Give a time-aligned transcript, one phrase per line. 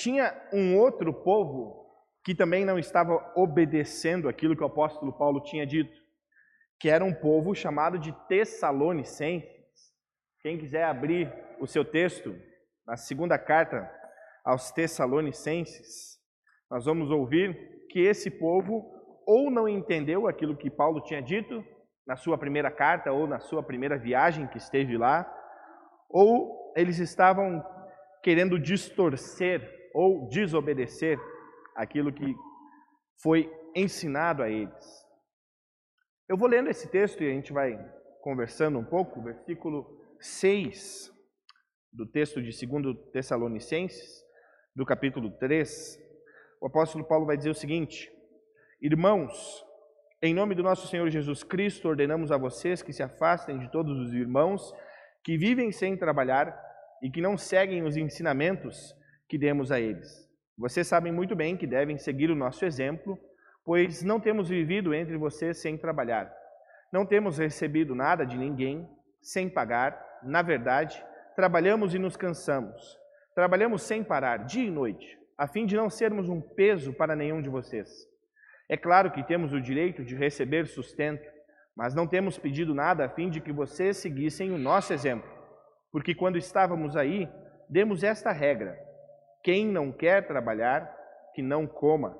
[0.00, 1.86] tinha um outro povo
[2.24, 5.94] que também não estava obedecendo aquilo que o apóstolo Paulo tinha dito,
[6.78, 9.50] que era um povo chamado de Tessalonicenses.
[10.40, 12.34] Quem quiser abrir o seu texto
[12.86, 13.90] na segunda carta
[14.42, 16.18] aos Tessalonicenses,
[16.70, 18.90] nós vamos ouvir que esse povo
[19.26, 21.62] ou não entendeu aquilo que Paulo tinha dito
[22.06, 25.30] na sua primeira carta ou na sua primeira viagem que esteve lá,
[26.08, 27.62] ou eles estavam
[28.22, 31.18] querendo distorcer ou desobedecer
[31.74, 32.34] aquilo que
[33.22, 35.06] foi ensinado a eles.
[36.28, 37.76] Eu vou lendo esse texto e a gente vai
[38.20, 41.10] conversando um pouco, versículo 6
[41.92, 44.24] do texto de 2 Tessalonicenses,
[44.74, 45.98] do capítulo 3.
[46.60, 48.10] O apóstolo Paulo vai dizer o seguinte:
[48.80, 49.64] Irmãos,
[50.22, 53.98] em nome do nosso Senhor Jesus Cristo, ordenamos a vocês que se afastem de todos
[53.98, 54.72] os irmãos
[55.24, 56.58] que vivem sem trabalhar
[57.02, 58.94] e que não seguem os ensinamentos
[59.30, 60.28] que demos a eles.
[60.58, 63.16] Vocês sabem muito bem que devem seguir o nosso exemplo,
[63.64, 66.34] pois não temos vivido entre vocês sem trabalhar.
[66.92, 68.90] Não temos recebido nada de ninguém
[69.22, 70.18] sem pagar.
[70.24, 71.02] Na verdade,
[71.36, 72.98] trabalhamos e nos cansamos.
[73.32, 77.40] Trabalhamos sem parar, dia e noite, a fim de não sermos um peso para nenhum
[77.40, 77.88] de vocês.
[78.68, 81.30] É claro que temos o direito de receber sustento,
[81.76, 85.30] mas não temos pedido nada a fim de que vocês seguissem o nosso exemplo.
[85.92, 87.28] Porque quando estávamos aí,
[87.68, 88.89] demos esta regra:
[89.42, 90.94] quem não quer trabalhar,
[91.34, 92.16] que não coma.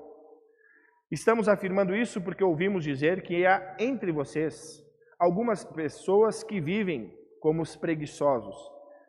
[1.10, 4.84] Estamos afirmando isso porque ouvimos dizer que há entre vocês
[5.18, 8.56] algumas pessoas que vivem como os preguiçosos,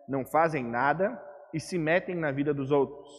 [0.08, 1.22] não fazem nada
[1.53, 3.09] e se metem na vida dos outros.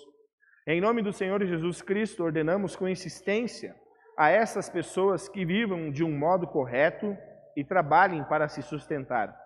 [0.66, 3.74] Em nome do Senhor Jesus Cristo, ordenamos com insistência
[4.16, 7.16] a essas pessoas que vivam de um modo correto
[7.56, 9.36] e trabalhem para se sustentar.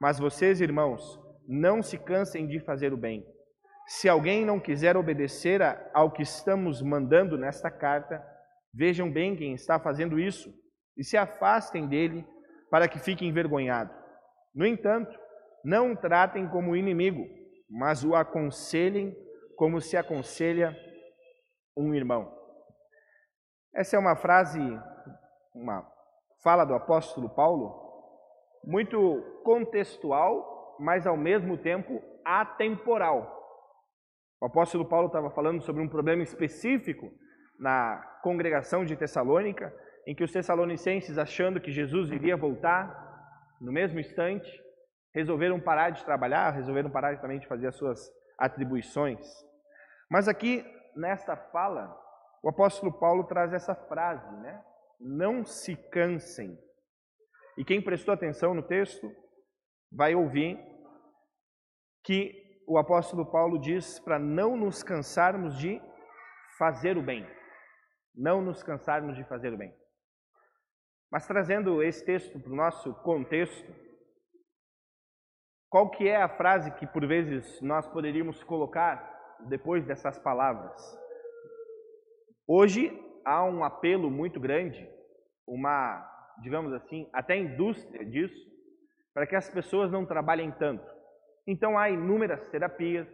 [0.00, 3.24] Mas vocês, irmãos, não se cansem de fazer o bem.
[3.88, 5.62] Se alguém não quiser obedecer
[5.94, 8.22] ao que estamos mandando nesta carta,
[8.72, 10.52] vejam bem quem está fazendo isso
[10.96, 12.26] e se afastem dele
[12.70, 13.90] para que fique envergonhado.
[14.54, 15.18] No entanto,
[15.64, 17.26] não o tratem como inimigo,
[17.68, 19.16] mas o aconselhem
[19.56, 20.76] como se aconselha
[21.76, 22.32] um irmão.
[23.74, 24.60] Essa é uma frase,
[25.54, 25.90] uma
[26.42, 27.74] fala do apóstolo Paulo,
[28.64, 33.37] muito contextual mas ao mesmo tempo atemporal.
[34.40, 37.10] O apóstolo Paulo estava falando sobre um problema específico
[37.58, 39.74] na congregação de Tessalônica,
[40.06, 43.06] em que os tessalonicenses, achando que Jesus iria voltar
[43.60, 44.48] no mesmo instante,
[45.12, 48.00] resolveram parar de trabalhar, resolveram parar também de fazer as suas
[48.38, 49.20] atribuições.
[50.10, 50.64] Mas aqui,
[50.96, 51.94] nesta fala,
[52.42, 54.62] o apóstolo Paulo traz essa frase, né?
[55.00, 56.56] Não se cansem.
[57.58, 59.10] E quem prestou atenção no texto
[59.92, 60.58] vai ouvir
[62.04, 65.80] que o apóstolo Paulo diz para não nos cansarmos de
[66.58, 67.26] fazer o bem.
[68.14, 69.74] Não nos cansarmos de fazer o bem.
[71.10, 73.74] Mas trazendo esse texto para o nosso contexto,
[75.70, 80.78] qual que é a frase que por vezes nós poderíamos colocar depois dessas palavras?
[82.46, 82.92] Hoje
[83.24, 84.86] há um apelo muito grande,
[85.46, 86.06] uma,
[86.42, 88.46] digamos assim, até indústria disso,
[89.14, 90.97] para que as pessoas não trabalhem tanto.
[91.50, 93.08] Então há inúmeras terapias,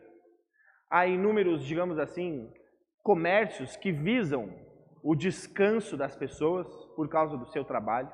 [0.91, 2.53] há inúmeros, digamos assim,
[3.01, 4.53] comércios que visam
[5.05, 8.13] o descanso das pessoas por causa do seu trabalho.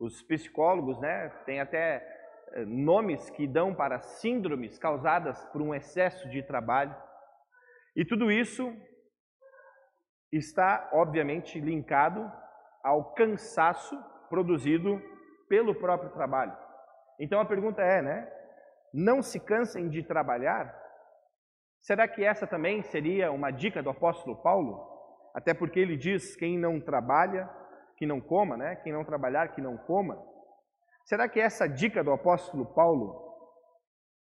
[0.00, 1.96] Os psicólogos, né, têm até
[2.52, 6.96] eh, nomes que dão para síndromes causadas por um excesso de trabalho.
[7.94, 8.74] E tudo isso
[10.32, 12.32] está, obviamente, linkado
[12.82, 13.94] ao cansaço
[14.30, 15.02] produzido
[15.50, 16.56] pelo próprio trabalho.
[17.20, 18.35] Então a pergunta é, né?
[18.98, 20.74] Não se cansem de trabalhar?
[21.82, 24.88] Será que essa também seria uma dica do apóstolo Paulo?
[25.34, 27.46] Até porque ele diz: quem não trabalha,
[27.98, 28.76] que não coma, né?
[28.76, 30.16] Quem não trabalhar, que não coma.
[31.04, 33.22] Será que essa dica do apóstolo Paulo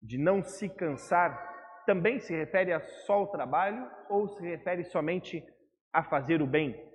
[0.00, 1.50] de não se cansar
[1.84, 5.44] também se refere a só ao trabalho ou se refere somente
[5.92, 6.90] a fazer o bem?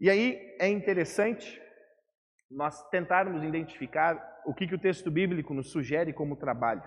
[0.00, 1.60] E aí é interessante
[2.50, 6.82] nós tentarmos identificar o que, que o texto bíblico nos sugere como trabalho.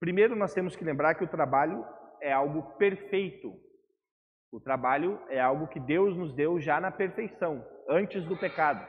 [0.00, 1.84] Primeiro, nós temos que lembrar que o trabalho
[2.20, 3.52] é algo perfeito.
[4.50, 8.86] O trabalho é algo que Deus nos deu já na perfeição, antes do pecado.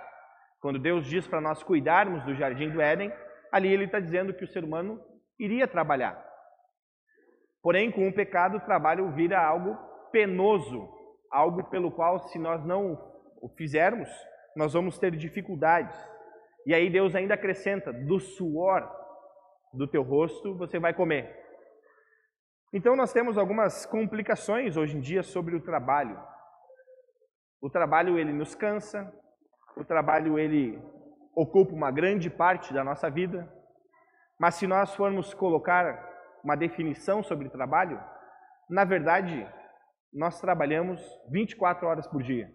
[0.59, 3.11] Quando Deus diz para nós cuidarmos do jardim do Éden,
[3.51, 4.99] ali ele está dizendo que o ser humano
[5.37, 6.23] iria trabalhar.
[7.61, 9.77] Porém, com o pecado, o trabalho vira algo
[10.11, 10.89] penoso,
[11.31, 12.93] algo pelo qual, se nós não
[13.41, 14.09] o fizermos,
[14.55, 15.97] nós vamos ter dificuldades.
[16.65, 18.89] E aí Deus ainda acrescenta: do suor
[19.73, 21.43] do teu rosto você vai comer.
[22.71, 26.19] Então nós temos algumas complicações hoje em dia sobre o trabalho.
[27.61, 29.11] O trabalho ele nos cansa,
[29.77, 30.81] o trabalho ele
[31.35, 33.51] ocupa uma grande parte da nossa vida.
[34.39, 36.11] Mas se nós formos colocar
[36.43, 38.03] uma definição sobre trabalho,
[38.69, 39.47] na verdade,
[40.11, 42.51] nós trabalhamos 24 horas por dia.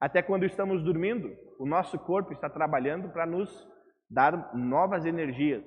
[0.00, 3.68] Até quando estamos dormindo, o nosso corpo está trabalhando para nos
[4.08, 5.64] dar novas energias.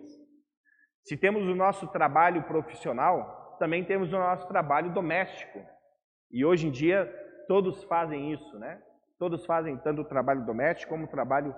[1.04, 5.60] Se temos o nosso trabalho profissional, também temos o nosso trabalho doméstico.
[6.32, 7.06] E hoje em dia
[7.48, 8.82] todos fazem isso, né?
[9.20, 11.54] Todos fazem tanto o trabalho doméstico como o trabalho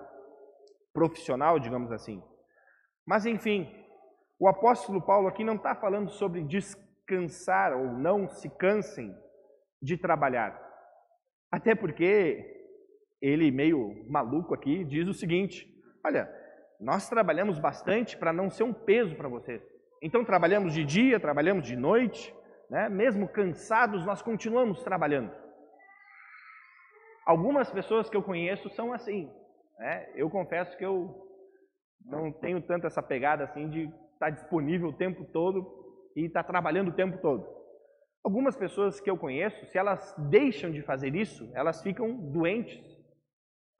[0.91, 2.23] profissional, digamos assim.
[3.05, 3.69] Mas enfim,
[4.39, 9.15] o apóstolo Paulo aqui não está falando sobre descansar ou não se cansem
[9.81, 10.59] de trabalhar.
[11.51, 12.62] Até porque
[13.23, 15.65] ele, meio maluco aqui, diz o seguinte:
[16.05, 16.29] olha,
[16.77, 19.65] nós trabalhamos bastante para não ser um peso para vocês.
[20.01, 22.35] Então trabalhamos de dia, trabalhamos de noite,
[22.69, 22.89] né?
[22.89, 25.31] mesmo cansados, nós continuamos trabalhando.
[27.25, 29.31] Algumas pessoas que eu conheço são assim.
[29.79, 30.09] Né?
[30.15, 31.25] Eu confesso que eu
[32.05, 35.65] não tenho tanto essa pegada assim de estar disponível o tempo todo
[36.17, 37.47] e estar trabalhando o tempo todo.
[38.21, 42.92] Algumas pessoas que eu conheço, se elas deixam de fazer isso, elas ficam doentes,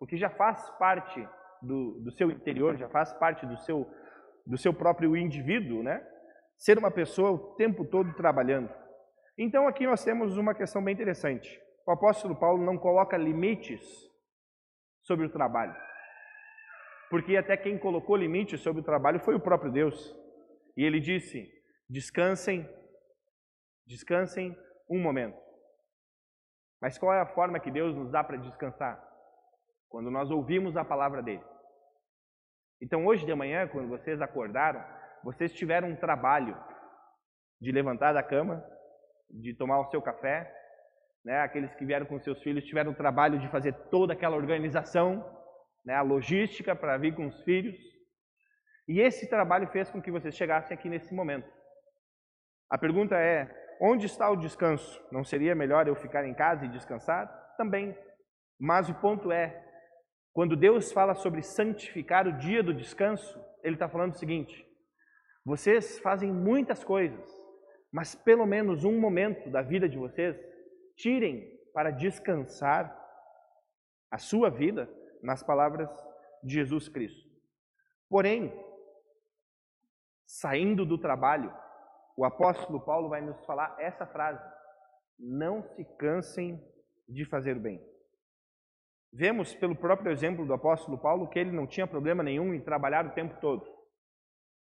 [0.04, 1.26] porque já faz parte
[1.62, 3.90] do, do seu interior, já faz parte do seu,
[4.46, 6.06] do seu próprio indivíduo, né?
[6.58, 8.70] Ser uma pessoa o tempo todo trabalhando.
[9.38, 11.58] Então aqui nós temos uma questão bem interessante.
[11.88, 13.82] O apóstolo Paulo não coloca limites
[15.04, 15.74] sobre o trabalho.
[17.10, 20.14] Porque até quem colocou limites sobre o trabalho foi o próprio Deus.
[20.76, 21.50] E ele disse:
[21.90, 22.70] descansem,
[23.88, 24.54] descansem
[24.90, 25.40] um momento.
[26.82, 29.13] Mas qual é a forma que Deus nos dá para descansar?
[29.94, 31.44] Quando nós ouvimos a palavra dele.
[32.82, 34.84] Então hoje de manhã, quando vocês acordaram,
[35.24, 36.58] vocês tiveram um trabalho
[37.62, 38.66] de levantar da cama,
[39.30, 40.52] de tomar o seu café,
[41.24, 41.42] né?
[41.42, 45.24] Aqueles que vieram com seus filhos tiveram o trabalho de fazer toda aquela organização,
[45.86, 45.94] né?
[45.94, 47.78] A logística para vir com os filhos.
[48.88, 51.48] E esse trabalho fez com que vocês chegassem aqui nesse momento.
[52.68, 53.48] A pergunta é:
[53.80, 55.00] onde está o descanso?
[55.12, 57.28] Não seria melhor eu ficar em casa e descansar?
[57.58, 57.96] Também.
[58.60, 59.73] Mas o ponto é:
[60.34, 64.68] quando Deus fala sobre santificar o dia do descanso, Ele está falando o seguinte:
[65.46, 67.24] vocês fazem muitas coisas,
[67.92, 70.36] mas pelo menos um momento da vida de vocês
[70.96, 73.00] tirem para descansar
[74.10, 74.90] a sua vida
[75.22, 75.90] nas palavras
[76.44, 77.30] de Jesus Cristo.
[78.10, 78.52] Porém,
[80.26, 81.54] saindo do trabalho,
[82.18, 84.44] o apóstolo Paulo vai nos falar essa frase:
[85.20, 86.60] não se cansem
[87.08, 87.93] de fazer bem.
[89.16, 93.06] Vemos pelo próprio exemplo do apóstolo Paulo que ele não tinha problema nenhum em trabalhar
[93.06, 93.64] o tempo todo.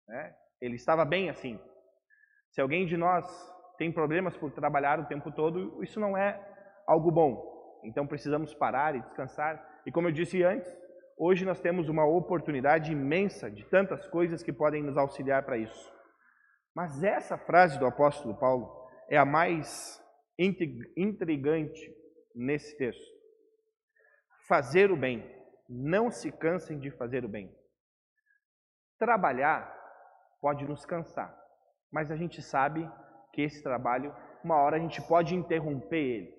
[0.09, 0.35] Né?
[0.59, 1.61] Ele estava bem assim.
[2.51, 3.27] Se alguém de nós
[3.77, 6.41] tem problemas por trabalhar o tempo todo, isso não é
[6.87, 7.81] algo bom.
[7.85, 9.63] Então precisamos parar e descansar.
[9.85, 10.75] E como eu disse antes,
[11.19, 15.93] hoje nós temos uma oportunidade imensa de tantas coisas que podem nos auxiliar para isso.
[16.75, 20.03] Mas essa frase do apóstolo Paulo é a mais
[20.97, 21.95] intrigante
[22.35, 23.18] nesse texto.
[24.49, 25.23] Fazer o bem.
[25.69, 27.55] Não se cansem de fazer o bem.
[28.99, 29.71] Trabalhar
[30.41, 31.37] pode nos cansar,
[31.93, 32.91] mas a gente sabe
[33.33, 36.39] que esse trabalho, uma hora a gente pode interromper ele.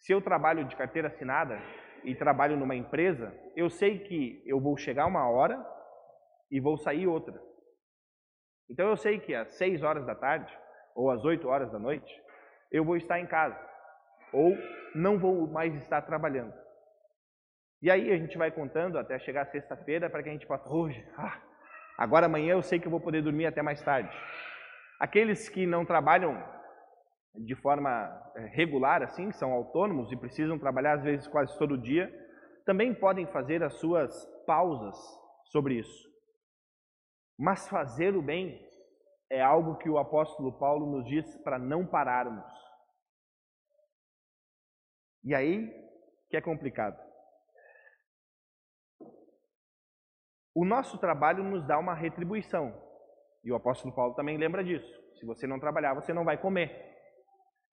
[0.00, 1.58] Se eu trabalho de carteira assinada
[2.04, 5.64] e trabalho numa empresa, eu sei que eu vou chegar uma hora
[6.50, 7.40] e vou sair outra.
[8.68, 10.54] Então eu sei que às 6 horas da tarde
[10.94, 12.22] ou às 8 horas da noite
[12.70, 13.73] eu vou estar em casa
[14.34, 14.58] ou
[14.94, 16.52] não vou mais estar trabalhando.
[17.80, 21.06] E aí a gente vai contando até chegar sexta-feira para que a gente possa, hoje,
[21.16, 21.40] ah,
[21.98, 24.10] agora amanhã eu sei que eu vou poder dormir até mais tarde.
[24.98, 26.42] Aqueles que não trabalham
[27.34, 32.12] de forma eh, regular, assim, são autônomos e precisam trabalhar às vezes quase todo dia,
[32.64, 34.96] também podem fazer as suas pausas
[35.46, 36.08] sobre isso.
[37.38, 38.64] Mas fazer o bem
[39.30, 42.63] é algo que o apóstolo Paulo nos diz para não pararmos.
[45.24, 45.72] E aí
[46.28, 47.00] que é complicado.
[50.54, 52.72] O nosso trabalho nos dá uma retribuição.
[53.42, 54.88] E o apóstolo Paulo também lembra disso.
[55.18, 56.94] Se você não trabalhar, você não vai comer.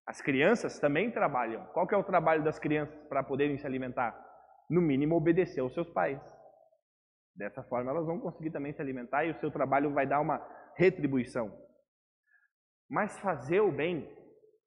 [0.06, 1.66] As crianças também trabalham.
[1.74, 4.20] Qual é o trabalho das crianças para poderem se alimentar?
[4.70, 6.20] No mínimo, obedecer aos seus pais.
[7.36, 10.40] Dessa forma, elas vão conseguir também se alimentar e o seu trabalho vai dar uma
[10.76, 11.52] retribuição.
[12.90, 14.10] Mas fazer o bem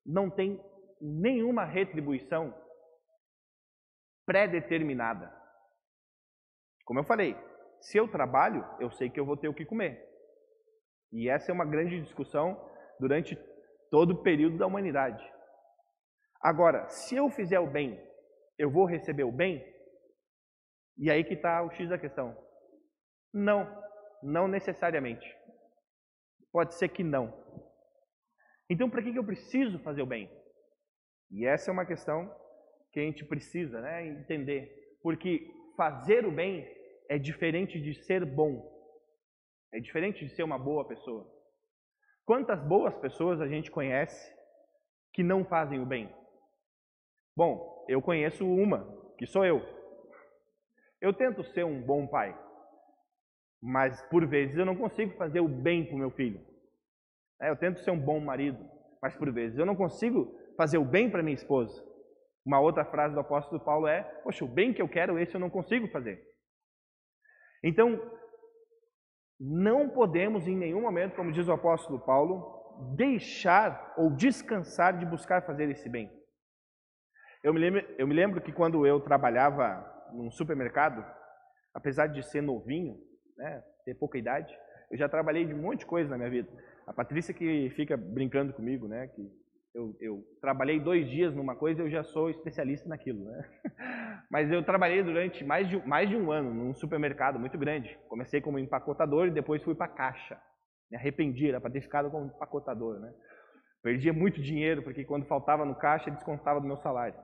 [0.07, 0.61] não tem
[1.01, 2.55] nenhuma retribuição
[4.27, 5.33] pré-determinada.
[6.85, 7.37] Como eu falei,
[7.81, 10.07] se eu trabalho, eu sei que eu vou ter o que comer.
[11.13, 12.59] E essa é uma grande discussão
[12.99, 13.37] durante
[13.91, 15.25] todo o período da humanidade.
[16.41, 17.99] Agora, se eu fizer o bem,
[18.59, 19.65] eu vou receber o bem?
[20.97, 22.37] E aí que está o X da questão.
[23.33, 23.67] Não,
[24.23, 25.27] não necessariamente.
[26.53, 27.33] Pode ser que não.
[28.71, 30.31] Então, para que eu preciso fazer o bem?
[31.31, 32.33] E essa é uma questão
[32.95, 34.97] que a gente precisa né, entender.
[35.03, 36.65] Porque fazer o bem
[37.09, 38.73] é diferente de ser bom.
[39.73, 41.29] É diferente de ser uma boa pessoa.
[42.25, 44.33] Quantas boas pessoas a gente conhece
[45.13, 46.09] que não fazem o bem?
[47.37, 48.87] Bom, eu conheço uma,
[49.19, 49.61] que sou eu.
[51.01, 52.33] Eu tento ser um bom pai,
[53.61, 56.41] mas por vezes eu não consigo fazer o bem para o meu filho.
[57.43, 58.65] É, eu tento ser um bom marido,
[59.03, 61.94] mas por vezes eu não consigo fazer o bem para minha esposa.
[62.45, 65.41] Uma outra frase do apóstolo Paulo é: Poxa, o bem que eu quero, esse eu
[65.41, 66.23] não consigo fazer.
[67.63, 67.99] Então,
[69.41, 75.43] não podemos em nenhum momento, como diz o apóstolo Paulo, deixar ou descansar de buscar
[75.43, 76.11] fazer esse bem.
[77.43, 81.05] Eu me lembro, eu me lembro que quando eu trabalhava num supermercado,
[81.73, 82.99] apesar de ser novinho,
[83.37, 84.55] né, ter pouca idade,
[84.91, 86.49] eu já trabalhei de um monte de coisa na minha vida.
[86.87, 89.31] A Patrícia que fica brincando comigo, né, que
[89.75, 93.51] eu, eu, trabalhei dois dias numa coisa eu já sou especialista naquilo, né?
[94.31, 97.99] Mas eu trabalhei durante mais de, mais de um ano num supermercado muito grande.
[98.09, 100.41] Comecei como empacotador e depois fui para caixa.
[100.91, 103.13] Me arrependi, era para ter ficado como empacotador, né?
[103.83, 107.19] Perdia muito dinheiro porque quando faltava no caixa descontava do meu salário.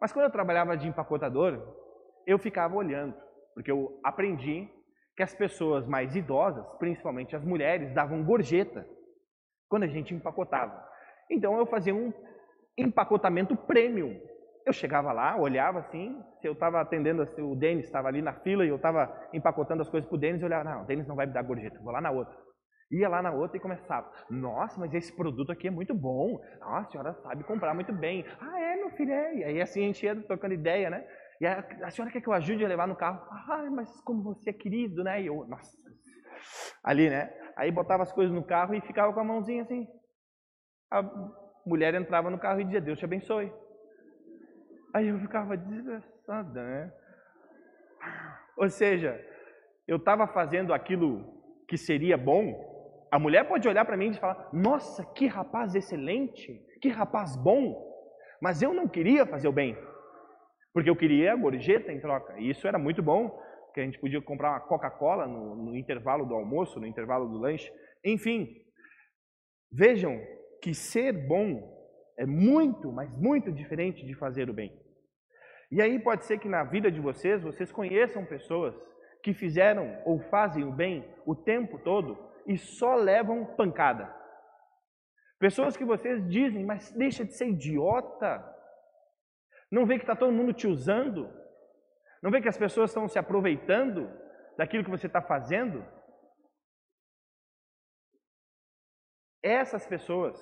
[0.00, 1.76] Mas quando eu trabalhava de empacotador,
[2.24, 3.14] eu ficava olhando,
[3.54, 4.68] porque eu aprendi
[5.16, 8.86] que as pessoas mais idosas, principalmente as mulheres, davam gorjeta
[9.68, 10.88] quando a gente empacotava.
[11.30, 12.12] Então eu fazia um
[12.76, 14.18] empacotamento premium.
[14.64, 18.34] Eu chegava lá, olhava assim, se eu estava atendendo, se o Denis estava ali na
[18.34, 21.06] fila e eu estava empacotando as coisas para o Denis, eu olhava, não, o Denis
[21.06, 22.36] não vai me dar gorjeta, vou lá na outra.
[22.90, 26.88] Ia lá na outra e começava, nossa, mas esse produto aqui é muito bom, nossa,
[26.88, 28.24] a senhora sabe comprar muito bem.
[28.40, 29.36] Ah, é, meu filho, é.
[29.36, 31.06] E aí assim a gente ia trocando ideia, né?
[31.40, 33.20] E a, a senhora quer que eu ajude a levar no carro?
[33.30, 35.22] Ah, mas como você é querido, né?
[35.22, 35.76] E eu, nossa,
[36.82, 37.30] ali, né?
[37.56, 39.86] Aí botava as coisas no carro e ficava com a mãozinha assim,
[40.90, 41.02] a
[41.66, 43.52] mulher entrava no carro e dizia, Deus te abençoe.
[44.94, 46.92] Aí eu ficava desgraçada, né?
[48.56, 49.22] Ou seja,
[49.86, 51.24] eu estava fazendo aquilo
[51.68, 53.06] que seria bom.
[53.10, 57.86] A mulher pode olhar para mim e falar: Nossa, que rapaz excelente, que rapaz bom.
[58.40, 59.76] Mas eu não queria fazer o bem,
[60.72, 62.38] porque eu queria a gorjeta em troca.
[62.38, 63.28] E isso era muito bom,
[63.66, 67.38] porque a gente podia comprar uma Coca-Cola no, no intervalo do almoço, no intervalo do
[67.38, 67.70] lanche.
[68.04, 68.48] Enfim,
[69.72, 70.20] vejam
[70.60, 71.76] que ser bom
[72.16, 74.72] é muito, mas muito diferente de fazer o bem.
[75.70, 78.74] E aí pode ser que na vida de vocês, vocês conheçam pessoas
[79.22, 84.12] que fizeram ou fazem o bem o tempo todo e só levam pancada.
[85.38, 88.44] Pessoas que vocês dizem, mas deixa de ser idiota.
[89.70, 91.30] Não vê que está todo mundo te usando?
[92.22, 94.10] Não vê que as pessoas estão se aproveitando
[94.56, 95.84] daquilo que você está fazendo?
[99.42, 100.36] Essas pessoas,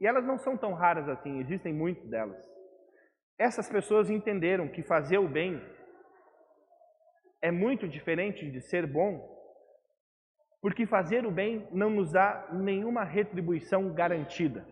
[0.00, 2.42] e elas não são tão raras assim, existem muitas delas.
[3.38, 5.60] Essas pessoas entenderam que fazer o bem
[7.42, 9.38] é muito diferente de ser bom,
[10.60, 14.66] porque fazer o bem não nos dá nenhuma retribuição garantida.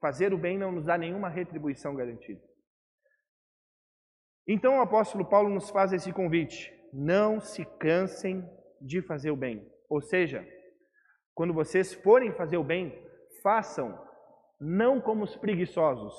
[0.00, 2.42] Fazer o bem não nos dá nenhuma retribuição garantida.
[4.48, 8.44] Então o apóstolo Paulo nos faz esse convite: não se cansem
[8.80, 9.70] de fazer o bem.
[9.88, 10.46] Ou seja,
[11.36, 12.98] quando vocês forem fazer o bem,
[13.42, 14.02] façam
[14.58, 16.14] não como os preguiçosos,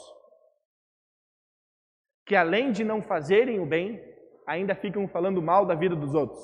[2.24, 4.00] que além de não fazerem o bem,
[4.46, 6.40] ainda ficam falando mal da vida dos outros.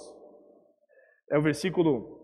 [1.30, 2.20] É o versículo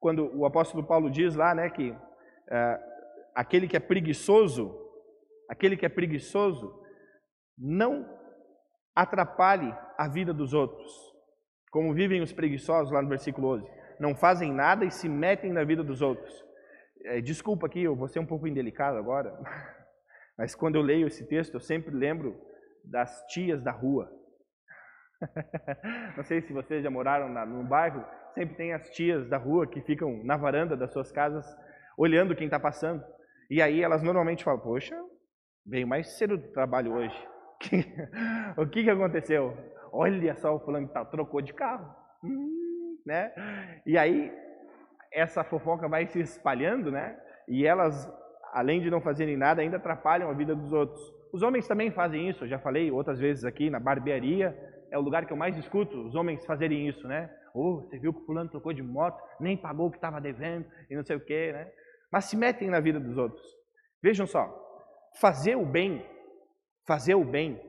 [0.00, 1.96] quando o apóstolo Paulo diz lá, né, que
[2.50, 2.80] é,
[3.36, 4.76] aquele que é preguiçoso,
[5.48, 6.82] aquele que é preguiçoso,
[7.56, 8.04] não
[8.96, 10.92] atrapalhe a vida dos outros,
[11.70, 15.64] como vivem os preguiçosos lá no versículo 11 não fazem nada e se metem na
[15.64, 16.44] vida dos outros.
[17.04, 19.38] É, desculpa aqui, eu vou ser um pouco indelicado agora,
[20.36, 22.36] mas quando eu leio esse texto, eu sempre lembro
[22.84, 24.10] das tias da rua.
[26.16, 29.66] Não sei se vocês já moraram na, no bairro, sempre tem as tias da rua
[29.66, 31.46] que ficam na varanda das suas casas
[31.96, 33.02] olhando quem está passando.
[33.50, 34.96] E aí elas normalmente falam: Poxa,
[35.64, 37.28] veio mais cedo do trabalho hoje.
[38.56, 39.56] o que, que aconteceu?
[39.92, 41.94] Olha só o fulano tá, trocou de carro.
[42.22, 42.55] Hum,
[43.06, 43.32] né?
[43.86, 44.32] E aí
[45.12, 47.16] essa fofoca vai se espalhando, né?
[47.48, 48.12] E elas,
[48.52, 51.00] além de não fazerem nada, ainda atrapalham a vida dos outros.
[51.32, 54.56] Os homens também fazem isso, eu já falei outras vezes aqui na barbearia,
[54.90, 57.30] é o lugar que eu mais escuto os homens fazerem isso, né?
[57.54, 60.66] Oh, você viu que o fulano trocou de moto, nem pagou o que estava devendo
[60.90, 61.70] e não sei o quê, né?
[62.12, 63.42] Mas se metem na vida dos outros.
[64.02, 64.46] Vejam só,
[65.20, 66.04] fazer o bem,
[66.86, 67.60] fazer o bem,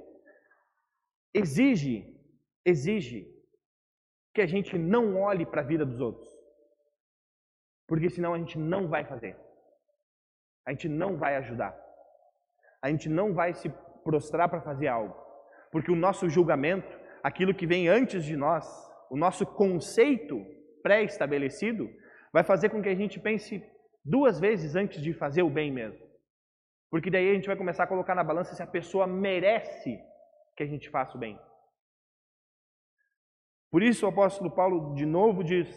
[1.34, 2.06] exige,
[2.66, 3.37] exige
[4.38, 6.30] que a gente não olhe para a vida dos outros.
[7.88, 9.36] Porque senão a gente não vai fazer.
[10.64, 11.76] A gente não vai ajudar.
[12.84, 13.68] A gente não vai se
[14.04, 15.16] prostrar para fazer algo.
[15.72, 18.64] Porque o nosso julgamento, aquilo que vem antes de nós,
[19.10, 20.38] o nosso conceito
[20.84, 21.90] pré-estabelecido,
[22.32, 23.64] vai fazer com que a gente pense
[24.06, 26.06] duas vezes antes de fazer o bem mesmo.
[26.92, 30.00] Porque daí a gente vai começar a colocar na balança se a pessoa merece
[30.56, 31.40] que a gente faça o bem.
[33.70, 35.68] Por isso o apóstolo Paulo de novo diz: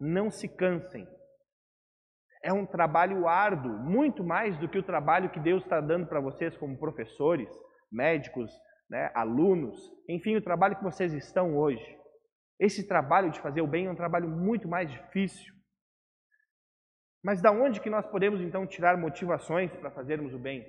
[0.00, 1.06] não se cansem.
[2.42, 6.20] É um trabalho árduo, muito mais do que o trabalho que Deus está dando para
[6.20, 7.48] vocês como professores,
[7.90, 8.50] médicos,
[8.88, 9.76] né, alunos,
[10.08, 11.98] enfim, o trabalho que vocês estão hoje.
[12.58, 15.52] Esse trabalho de fazer o bem é um trabalho muito mais difícil.
[17.22, 20.64] Mas da onde que nós podemos então tirar motivações para fazermos o bem?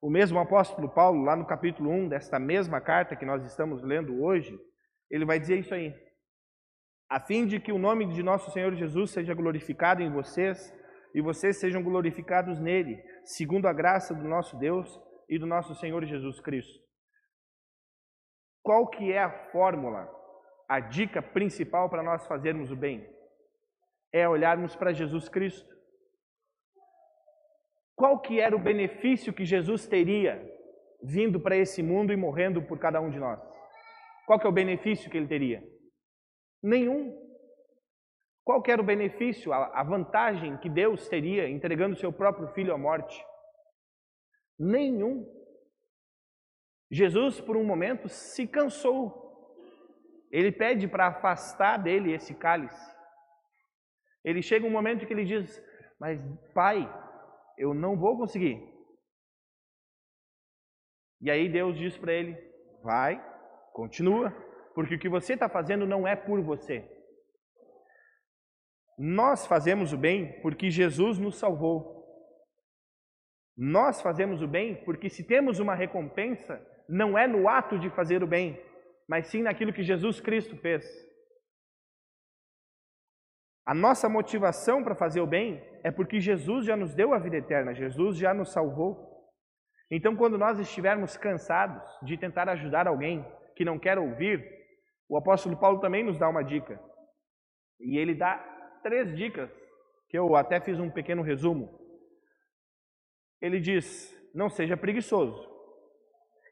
[0.00, 4.22] O mesmo apóstolo Paulo, lá no capítulo 1 desta mesma carta que nós estamos lendo
[4.22, 4.56] hoje,
[5.10, 5.94] ele vai dizer isso aí.
[7.08, 10.74] A fim de que o nome de nosso Senhor Jesus seja glorificado em vocês
[11.14, 16.04] e vocês sejam glorificados nele, segundo a graça do nosso Deus e do nosso Senhor
[16.04, 16.84] Jesus Cristo.
[18.62, 20.10] Qual que é a fórmula,
[20.68, 23.08] a dica principal para nós fazermos o bem?
[24.12, 25.74] É olharmos para Jesus Cristo.
[27.94, 30.44] Qual que era o benefício que Jesus teria
[31.02, 33.55] vindo para esse mundo e morrendo por cada um de nós?
[34.26, 35.62] Qual que é o benefício que ele teria?
[36.62, 37.16] Nenhum.
[38.44, 42.78] Qual que era o benefício, a vantagem que Deus teria entregando seu próprio filho à
[42.78, 43.24] morte?
[44.58, 45.24] Nenhum.
[46.90, 49.24] Jesus, por um momento, se cansou.
[50.30, 52.96] Ele pede para afastar dele esse cálice.
[54.24, 55.62] Ele chega um momento que ele diz:
[55.98, 56.20] Mas,
[56.52, 56.88] Pai,
[57.58, 58.60] eu não vou conseguir.
[61.20, 62.36] E aí Deus diz para ele:
[62.82, 63.20] Vai,
[63.76, 64.30] continua,
[64.74, 66.78] porque o que você está fazendo não é por você.
[68.98, 71.94] Nós fazemos o bem porque Jesus nos salvou.
[73.54, 76.54] Nós fazemos o bem porque, se temos uma recompensa,
[76.88, 78.58] não é no ato de fazer o bem,
[79.06, 80.84] mas sim naquilo que Jesus Cristo fez.
[83.66, 87.36] A nossa motivação para fazer o bem é porque Jesus já nos deu a vida
[87.36, 88.90] eterna, Jesus já nos salvou.
[89.90, 93.24] Então, quando nós estivermos cansados de tentar ajudar alguém
[93.56, 94.46] que não quer ouvir,
[95.08, 96.78] o apóstolo Paulo também nos dá uma dica.
[97.80, 98.38] E ele dá
[98.82, 99.50] três dicas,
[100.08, 101.80] que eu até fiz um pequeno resumo.
[103.40, 105.50] Ele diz: não seja preguiçoso.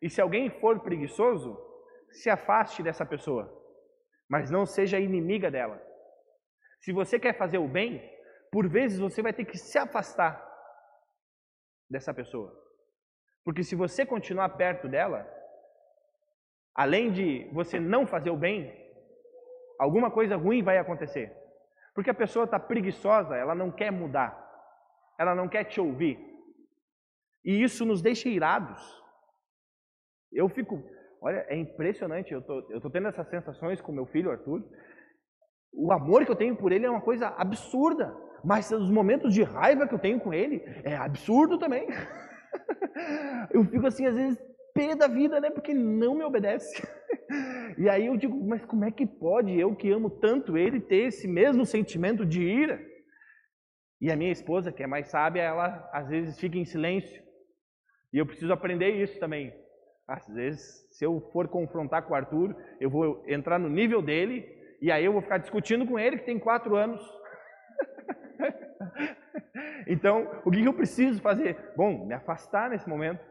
[0.02, 1.56] E se alguém for preguiçoso,
[2.10, 3.50] se afaste dessa pessoa,
[4.28, 5.80] mas não seja inimiga dela.
[6.80, 8.02] Se você quer fazer o bem,
[8.50, 10.42] por vezes você vai ter que se afastar
[11.90, 12.52] dessa pessoa.
[13.44, 15.26] Porque se você continuar perto dela,
[16.74, 18.72] além de você não fazer o bem,
[19.78, 21.32] alguma coisa ruim vai acontecer.
[21.94, 24.36] Porque a pessoa está preguiçosa, ela não quer mudar,
[25.18, 26.18] ela não quer te ouvir.
[27.44, 28.80] E isso nos deixa irados.
[30.32, 30.82] Eu fico,
[31.22, 34.64] olha, é impressionante, eu tô, eu tô tendo essas sensações com meu filho Arthur.
[35.72, 39.42] O amor que eu tenho por ele é uma coisa absurda, mas os momentos de
[39.42, 41.86] raiva que eu tenho com ele é absurdo também.
[43.52, 45.50] eu fico assim, às vezes, pé da vida, né?
[45.50, 46.82] Porque não me obedece.
[47.76, 51.06] E aí eu digo, mas como é que pode eu que amo tanto ele ter
[51.06, 52.80] esse mesmo sentimento de ira?
[54.00, 57.22] E a minha esposa, que é mais sábia, ela às vezes fica em silêncio.
[58.12, 59.52] E eu preciso aprender isso também.
[60.06, 64.46] Às vezes, se eu for confrontar com o Arthur, eu vou entrar no nível dele
[64.80, 67.02] e aí eu vou ficar discutindo com ele que tem quatro anos.
[69.88, 71.72] então, o que eu preciso fazer?
[71.74, 73.24] Bom, me afastar nesse momento,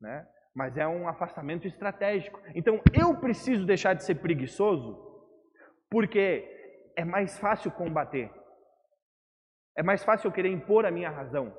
[0.00, 0.26] né?
[0.56, 2.40] mas é um afastamento estratégico.
[2.54, 4.98] Então eu preciso deixar de ser preguiçoso,
[5.90, 6.50] porque
[6.96, 8.30] é mais fácil combater.
[9.76, 11.54] É mais fácil eu querer impor a minha razão.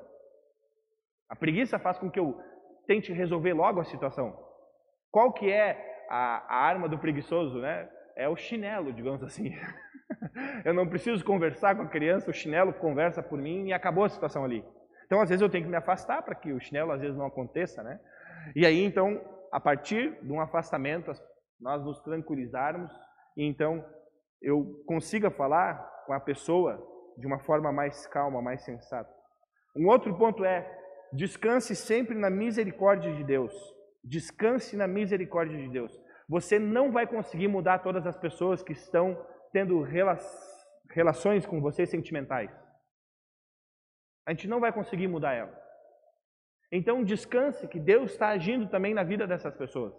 [1.28, 2.36] A preguiça faz com que eu
[2.88, 4.36] tente resolver logo a situação.
[5.12, 7.88] Qual que é a, a arma do preguiçoso, né?
[8.16, 9.54] É o chinelo, digamos assim.
[10.64, 14.08] eu não preciso conversar com a criança, o chinelo conversa por mim e acabou a
[14.08, 14.64] situação ali.
[15.06, 17.26] Então, às vezes eu tenho que me afastar para que o chinelo às vezes não
[17.26, 18.00] aconteça, né?
[18.54, 19.20] E aí, então,
[19.52, 21.12] a partir de um afastamento,
[21.60, 22.90] nós nos tranquilizarmos
[23.36, 23.84] e então
[24.40, 25.74] eu consiga falar
[26.06, 26.80] com a pessoa
[27.16, 29.12] de uma forma mais calma, mais sensata.
[29.76, 30.66] Um outro ponto é
[31.12, 33.52] descanse sempre na misericórdia de Deus.
[34.04, 35.92] Descanse na misericórdia de Deus.
[36.28, 39.20] Você não vai conseguir mudar todas as pessoas que estão
[39.52, 39.82] tendo
[40.90, 42.50] relações com você sentimentais.
[44.26, 45.67] A gente não vai conseguir mudar elas.
[46.70, 49.94] Então descanse que Deus está agindo também na vida dessas pessoas.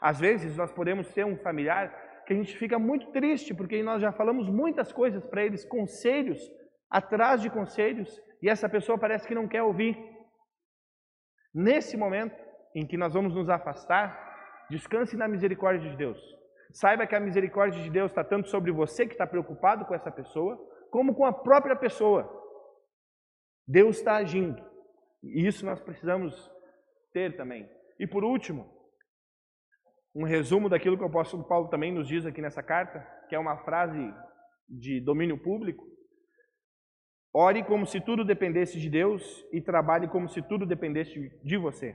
[0.00, 4.00] Às vezes nós podemos ter um familiar que a gente fica muito triste porque nós
[4.00, 6.40] já falamos muitas coisas para eles, conselhos
[6.90, 9.96] atrás de conselhos, e essa pessoa parece que não quer ouvir.
[11.54, 12.36] Nesse momento
[12.74, 16.20] em que nós vamos nos afastar, descanse na misericórdia de Deus.
[16.72, 20.10] Saiba que a misericórdia de Deus está tanto sobre você que está preocupado com essa
[20.10, 20.58] pessoa,
[20.90, 22.30] como com a própria pessoa.
[23.66, 24.62] Deus está agindo.
[25.22, 26.34] E isso nós precisamos
[27.12, 27.68] ter também.
[27.98, 28.70] E por último,
[30.14, 33.38] um resumo daquilo que o apóstolo Paulo também nos diz aqui nessa carta, que é
[33.38, 34.00] uma frase
[34.68, 35.84] de domínio público.
[37.34, 41.94] Ore como se tudo dependesse de Deus e trabalhe como se tudo dependesse de você.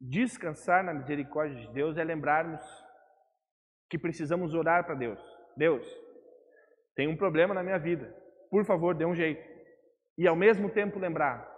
[0.00, 2.62] Descansar na misericórdia de Deus é lembrarmos
[3.88, 5.20] que precisamos orar para Deus.
[5.56, 5.86] Deus,
[6.96, 8.19] tem um problema na minha vida
[8.50, 9.48] por favor, dê um jeito.
[10.18, 11.48] E ao mesmo tempo lembrar,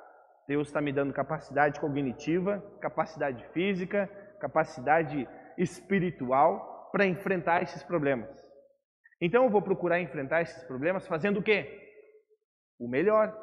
[0.46, 4.06] Deus está me dando capacidade cognitiva, capacidade física,
[4.40, 8.30] capacidade espiritual para enfrentar esses problemas.
[9.20, 11.80] Então eu vou procurar enfrentar esses problemas fazendo o quê?
[12.78, 13.36] O melhor.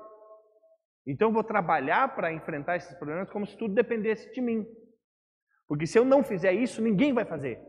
[1.08, 4.66] Então eu vou trabalhar para enfrentar esses problemas como se tudo dependesse de mim.
[5.68, 7.60] Porque se eu não fizer isso, ninguém vai fazer.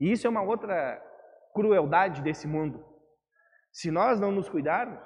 [0.00, 1.00] E isso é uma outra
[1.54, 2.91] crueldade desse mundo.
[3.72, 5.00] Se nós não nos cuidarmos,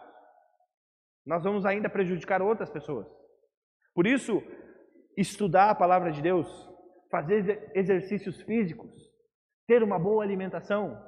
[1.24, 3.07] nós vamos ainda prejudicar outras pessoas.
[3.94, 4.42] Por isso,
[5.16, 6.46] estudar a palavra de Deus,
[7.11, 8.92] fazer exercícios físicos,
[9.66, 11.00] ter uma boa alimentação.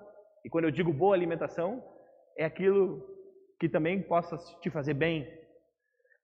[0.44, 1.85] E quando eu digo boa alimentação,
[2.37, 3.05] é aquilo
[3.59, 5.29] que também possa te fazer bem.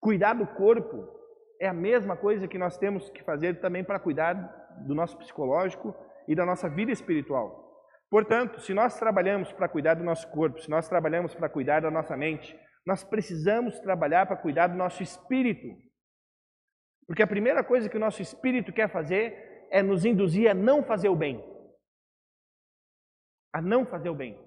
[0.00, 1.08] Cuidar do corpo
[1.60, 4.34] é a mesma coisa que nós temos que fazer também para cuidar
[4.86, 5.94] do nosso psicológico
[6.28, 7.63] e da nossa vida espiritual.
[8.14, 11.90] Portanto, se nós trabalhamos para cuidar do nosso corpo, se nós trabalhamos para cuidar da
[11.90, 15.66] nossa mente, nós precisamos trabalhar para cuidar do nosso espírito.
[17.08, 20.84] Porque a primeira coisa que o nosso espírito quer fazer é nos induzir a não
[20.84, 21.44] fazer o bem.
[23.52, 24.38] A não fazer o bem.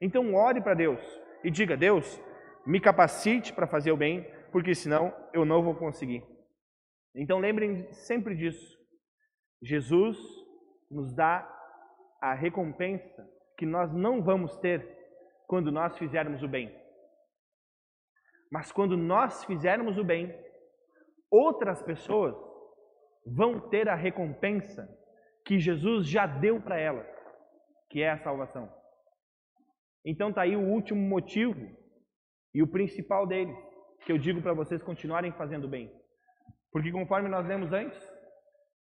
[0.00, 1.02] Então, ore para Deus
[1.44, 2.18] e diga: Deus,
[2.66, 6.24] me capacite para fazer o bem, porque senão eu não vou conseguir.
[7.14, 8.78] Então, lembrem sempre disso.
[9.62, 10.16] Jesus
[10.90, 11.59] nos dá
[12.20, 14.98] a recompensa que nós não vamos ter
[15.46, 16.74] quando nós fizermos o bem.
[18.52, 20.34] Mas quando nós fizermos o bem,
[21.30, 22.34] outras pessoas
[23.26, 24.88] vão ter a recompensa
[25.46, 27.06] que Jesus já deu para elas,
[27.88, 28.70] que é a salvação.
[30.04, 31.68] Então tá aí o último motivo
[32.54, 33.54] e o principal dele,
[34.04, 35.92] que eu digo para vocês continuarem fazendo bem.
[36.72, 37.98] Porque conforme nós lemos antes,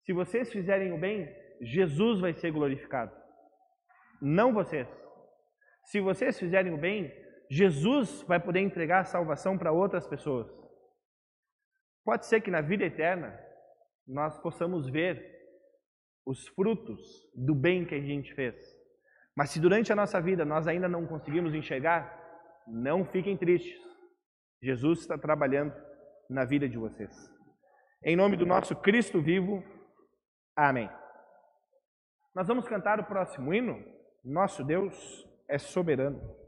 [0.05, 1.27] se vocês fizerem o bem,
[1.61, 3.28] Jesus vai ser glorificado
[4.21, 4.87] não vocês.
[5.85, 7.11] Se vocês fizerem o bem,
[7.49, 10.47] Jesus vai poder entregar a salvação para outras pessoas.
[12.05, 13.39] Pode ser que na vida eterna
[14.07, 15.37] nós possamos ver
[16.25, 17.01] os frutos
[17.35, 18.55] do bem que a gente fez.
[19.35, 22.17] Mas se durante a nossa vida nós ainda não conseguimos enxergar,
[22.67, 23.79] não fiquem tristes.
[24.61, 25.73] Jesus está trabalhando
[26.29, 27.11] na vida de vocês.
[28.03, 29.63] Em nome do nosso Cristo vivo,
[30.55, 30.89] amém.
[32.35, 33.83] Nós vamos cantar o próximo hino.
[34.23, 36.38] Nosso Deus é soberano.